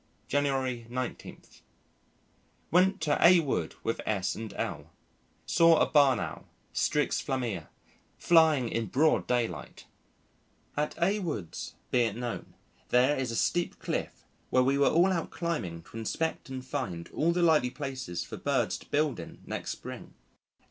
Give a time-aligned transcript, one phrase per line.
[0.27, 1.43] January 19.
[2.71, 4.89] Went to A Wood with S and L.
[5.45, 7.67] Saw a Barn Owl (Strix flammea)
[8.17, 9.85] flying in broad daylight.
[10.75, 12.55] At A Woods, be it known,
[12.89, 17.07] there is a steep cliff where we were all out climbing to inspect and find
[17.09, 20.15] all the likely places for birds to build in, next spring.